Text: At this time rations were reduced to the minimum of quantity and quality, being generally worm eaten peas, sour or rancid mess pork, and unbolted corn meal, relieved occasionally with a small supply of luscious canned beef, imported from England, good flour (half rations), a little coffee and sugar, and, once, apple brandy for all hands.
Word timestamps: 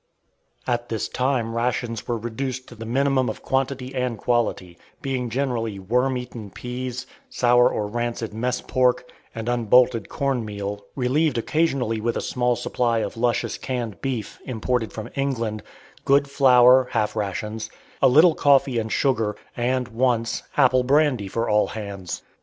At 0.65 0.89
this 0.89 1.07
time 1.07 1.53
rations 1.53 2.07
were 2.07 2.17
reduced 2.17 2.67
to 2.69 2.73
the 2.73 2.87
minimum 2.87 3.29
of 3.29 3.43
quantity 3.43 3.93
and 3.93 4.17
quality, 4.17 4.79
being 5.03 5.29
generally 5.29 5.77
worm 5.77 6.17
eaten 6.17 6.49
peas, 6.49 7.05
sour 7.29 7.71
or 7.71 7.85
rancid 7.85 8.33
mess 8.33 8.61
pork, 8.61 9.05
and 9.35 9.47
unbolted 9.47 10.09
corn 10.09 10.43
meal, 10.43 10.83
relieved 10.95 11.37
occasionally 11.37 12.01
with 12.01 12.17
a 12.17 12.21
small 12.21 12.55
supply 12.55 12.97
of 12.97 13.15
luscious 13.15 13.59
canned 13.59 14.01
beef, 14.01 14.39
imported 14.43 14.91
from 14.91 15.07
England, 15.13 15.61
good 16.03 16.27
flour 16.27 16.87
(half 16.93 17.15
rations), 17.15 17.69
a 18.01 18.07
little 18.07 18.33
coffee 18.33 18.79
and 18.79 18.91
sugar, 18.91 19.37
and, 19.55 19.89
once, 19.89 20.41
apple 20.57 20.81
brandy 20.81 21.27
for 21.27 21.47
all 21.47 21.67
hands. 21.67 22.23